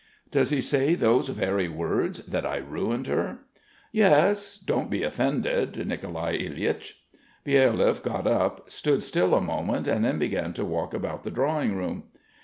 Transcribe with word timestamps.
"Does 0.31 0.49
he 0.49 0.61
say 0.61 0.95
those 0.95 1.27
very 1.29 1.67
words: 1.69 2.25
that 2.25 2.43
I 2.43 2.57
ruined 2.57 3.05
her?" 3.05 3.37
"Yes. 3.91 4.57
Don't 4.57 4.89
be 4.89 5.03
offended, 5.03 5.75
Nicolai 5.85 6.37
Ilyich!" 6.39 6.93
Byelyaev 7.45 8.01
got 8.01 8.25
up, 8.25 8.67
stood 8.67 9.03
still 9.03 9.35
a 9.35 9.41
moment, 9.41 9.85
and 9.85 10.03
then 10.03 10.17
began 10.17 10.53
to 10.53 10.65
walk 10.65 10.95
about 10.95 11.23
the 11.23 11.29
drawing 11.29 11.75
room. 11.77 12.05